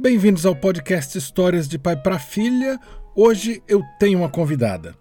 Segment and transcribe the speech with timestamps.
[0.00, 2.78] Bem-vindos ao podcast Histórias de Pai para Filha.
[3.16, 4.94] Hoje eu tenho uma convidada.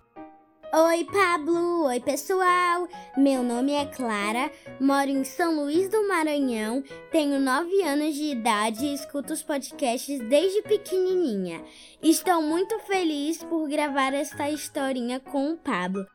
[0.73, 1.85] Oi, Pablo!
[1.85, 2.87] Oi, pessoal!
[3.15, 4.49] Meu nome é Clara,
[4.81, 10.19] moro em São Luís do Maranhão, tenho 9 anos de idade e escuto os podcasts
[10.27, 11.61] desde pequenininha.
[12.01, 16.07] Estou muito feliz por gravar esta historinha com o Pablo.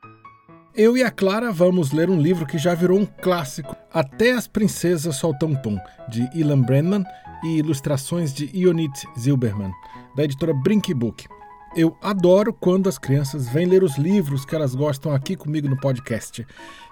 [0.74, 4.48] Eu e a Clara vamos ler um livro que já virou um clássico, Até as
[4.48, 5.78] Princesas Soltam Pum,
[6.08, 7.04] de Ilan Brandman
[7.42, 9.72] e ilustrações de Ionit Zilberman,
[10.14, 11.26] da editora Brink Book.
[11.74, 15.80] Eu adoro quando as crianças vêm ler os livros que elas gostam aqui comigo no
[15.80, 16.46] podcast.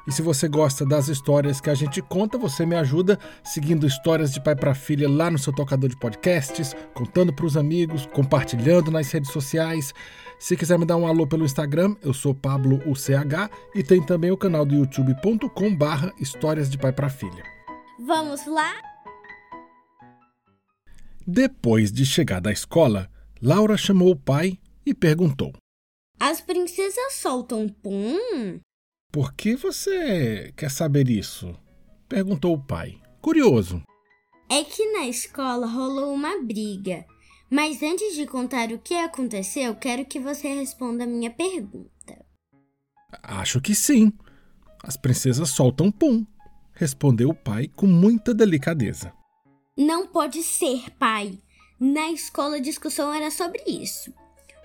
[0.06, 4.32] E se você gosta das histórias que a gente conta, você me ajuda seguindo histórias
[4.32, 8.90] de pai para filha lá no seu tocador de podcasts, contando para os amigos, compartilhando
[8.90, 9.92] nas redes sociais.
[10.38, 14.30] Se quiser me dar um alô pelo Instagram, eu sou Pablo UCH e tem também
[14.30, 17.44] o canal do youtube.com barra Histórias de Pai para Filha.
[17.98, 18.89] Vamos lá?
[21.32, 23.08] Depois de chegar da escola,
[23.40, 25.52] Laura chamou o pai e perguntou:
[26.18, 28.58] As princesas soltam pum?
[29.12, 31.56] Por que você quer saber isso?
[32.08, 33.80] perguntou o pai, curioso.
[34.50, 37.06] É que na escola rolou uma briga
[37.48, 42.24] mas antes de contar o que aconteceu, quero que você responda a minha pergunta.
[43.24, 44.12] Acho que sim.
[44.84, 46.24] As princesas soltam pum,
[46.72, 49.12] respondeu o pai com muita delicadeza.
[49.76, 51.38] Não pode ser, pai.
[51.78, 54.12] Na escola a discussão era sobre isso.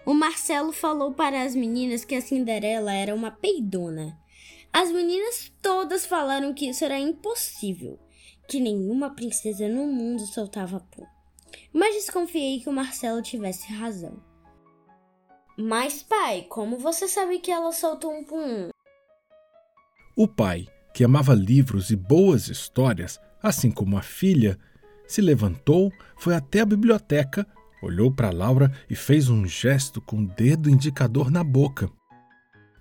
[0.06, 4.18] O Marcelo falou para as meninas que a Cinderela era uma peidona.
[4.72, 7.98] As meninas todas falaram que isso era impossível,
[8.48, 11.06] que nenhuma princesa no mundo soltava pum
[11.76, 14.18] mas desconfiei que o Marcelo tivesse razão.
[15.58, 18.70] Mas, pai, como você sabe que ela soltou um pum?
[20.16, 24.58] O pai, que amava livros e boas histórias, assim como a filha,
[25.08, 27.46] se levantou, foi até a biblioteca,
[27.82, 31.90] olhou para Laura e fez um gesto com o dedo indicador na boca.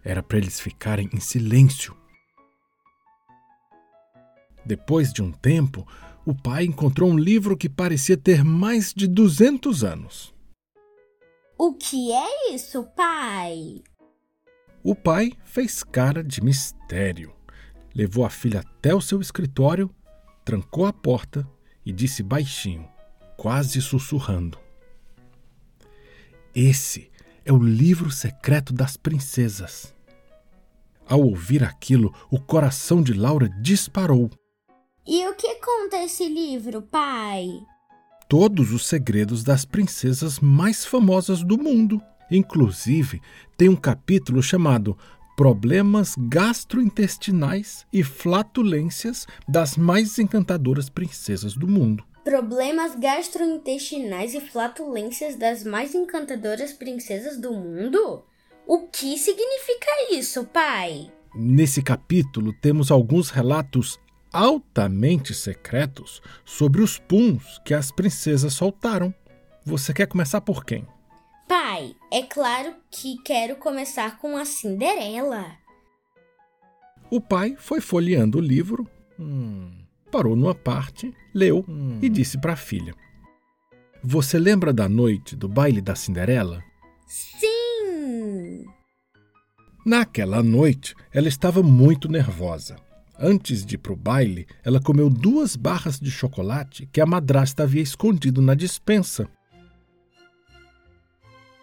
[0.03, 1.97] Era para eles ficarem em silêncio.
[4.65, 5.87] Depois de um tempo,
[6.25, 10.35] o pai encontrou um livro que parecia ter mais de 200 anos.
[11.59, 13.83] O que é isso, pai?
[14.83, 17.35] O pai fez cara de mistério.
[17.95, 19.89] Levou a filha até o seu escritório,
[20.45, 21.49] trancou a porta
[21.85, 22.89] e disse baixinho,
[23.37, 24.59] quase sussurrando:
[26.55, 27.11] Esse
[27.45, 29.95] é o livro secreto das princesas.
[31.07, 34.31] Ao ouvir aquilo, o coração de Laura disparou.
[35.07, 37.47] E o que conta esse livro, pai?
[38.27, 42.01] Todos os segredos das princesas mais famosas do mundo.
[42.31, 43.21] Inclusive,
[43.57, 44.97] tem um capítulo chamado
[45.37, 52.05] Problemas gastrointestinais e flatulências das mais encantadoras princesas do mundo.
[52.23, 58.23] Problemas gastrointestinais e flatulências das mais encantadoras princesas do mundo?
[58.65, 61.11] O que significa isso, pai?
[61.35, 63.99] Nesse capítulo temos alguns relatos
[64.33, 69.13] altamente secretos sobre os puns que as princesas soltaram.
[69.65, 70.87] Você quer começar por quem?
[71.57, 75.53] Pai, é claro que quero começar com a Cinderela.
[77.09, 79.71] O pai foi folheando o livro, hum,
[80.11, 82.01] parou numa parte, leu hum.
[82.03, 82.93] e disse para a filha:
[84.03, 86.61] Você lembra da noite do baile da Cinderela?
[87.07, 88.65] Sim!
[89.87, 92.75] Naquela noite, ela estava muito nervosa.
[93.17, 97.63] Antes de ir para o baile, ela comeu duas barras de chocolate que a madrasta
[97.63, 99.31] havia escondido na dispensa.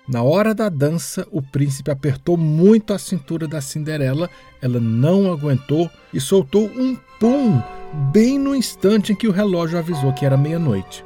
[0.08, 4.30] Na hora da dança, o príncipe apertou muito a cintura da Cinderela,
[4.62, 7.62] ela não aguentou e soltou um pum
[8.12, 11.06] bem no instante em que o relógio avisou que era meia-noite.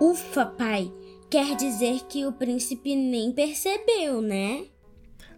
[0.00, 0.92] Ufa, pai!
[1.30, 4.66] Quer dizer que o príncipe nem percebeu, né?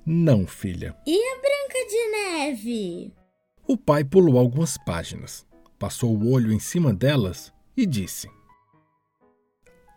[0.04, 0.94] Não, filha.
[1.06, 3.14] E a Branca de Neve?
[3.66, 5.46] O pai pulou algumas páginas,
[5.78, 8.28] passou o olho em cima delas e disse: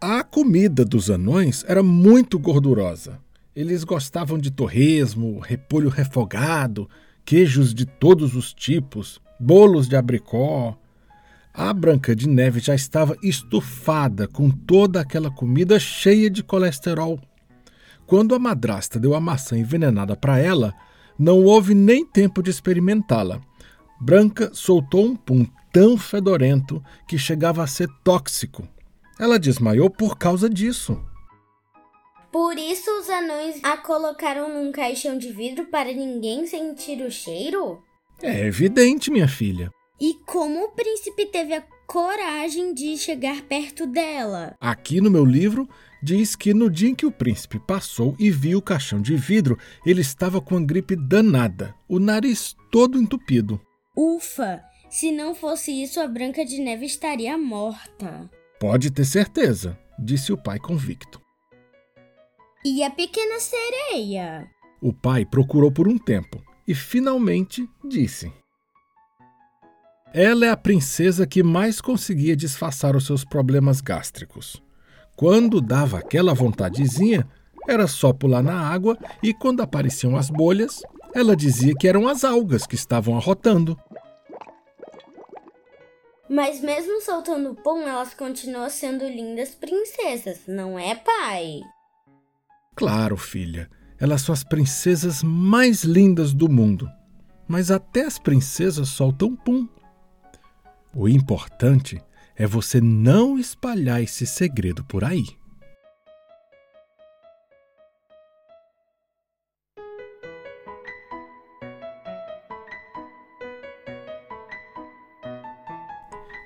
[0.01, 3.19] A comida dos anões era muito gordurosa.
[3.55, 6.89] Eles gostavam de torresmo, repolho refogado,
[7.25, 10.77] queijos de todos os tipos, bolos de abricó.
[11.53, 17.19] A Branca de Neve já estava estufada com toda aquela comida cheia de colesterol
[18.09, 20.73] quando a madrasta deu a maçã envenenada para ela,
[21.15, 23.39] não houve nem tempo de experimentá-la.
[24.01, 28.67] Branca soltou um pum tão fedorento que chegava a ser tóxico.
[29.19, 30.97] Ela desmaiou por causa disso.
[32.31, 37.83] Por isso os anões a colocaram num caixão de vidro para ninguém sentir o cheiro?
[38.21, 39.71] É evidente, minha filha.
[39.99, 44.55] E como o príncipe teve a coragem de chegar perto dela.
[44.61, 45.67] Aqui no meu livro
[46.01, 49.57] diz que no dia em que o príncipe passou e viu o caixão de vidro,
[49.85, 53.59] ele estava com a gripe danada, o nariz todo entupido.
[53.97, 54.63] Ufa!
[54.89, 58.29] Se não fosse isso, a Branca de Neve estaria morta.
[58.59, 61.21] Pode ter certeza, disse o pai convicto.
[62.65, 64.49] E a pequena sereia?
[64.81, 68.29] O pai procurou por um tempo e finalmente disse:
[70.13, 74.61] Ela é a princesa que mais conseguia disfarçar os seus problemas gástricos.
[75.15, 77.25] Quando dava aquela vontadezinha,
[77.65, 80.81] era só pular na água e quando apareciam as bolhas,
[81.15, 83.79] ela dizia que eram as algas que estavam arrotando.
[86.29, 91.61] Mas mesmo soltando pum, elas continuam sendo lindas princesas, não é, pai?
[92.75, 93.67] Claro, filha.
[93.99, 96.87] Elas são as princesas mais lindas do mundo.
[97.47, 99.67] Mas até as princesas soltam pum.
[100.95, 102.01] O importante
[102.35, 105.25] é você não espalhar esse segredo por aí.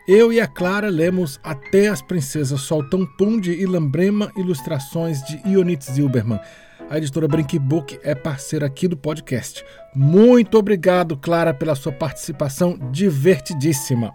[0.05, 5.89] Eu e a Clara lemos Até as Princesas Soltam Pum de Ilambrema, ilustrações de Ionit
[5.89, 6.41] Zilberman.
[6.89, 9.63] A editora Brinkbook é parceira aqui do podcast.
[9.95, 14.13] Muito obrigado, Clara, pela sua participação divertidíssima.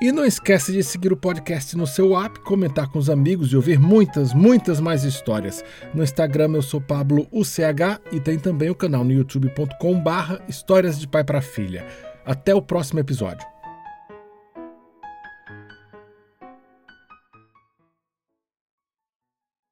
[0.00, 3.56] E não esquece de seguir o podcast no seu app, comentar com os amigos e
[3.56, 5.64] ouvir muitas, muitas mais histórias.
[5.94, 10.98] No Instagram eu sou Pablo UCH e tem também o canal no youtube.com barra Histórias
[10.98, 11.86] de Pai para Filha.
[12.26, 13.51] Até o próximo episódio.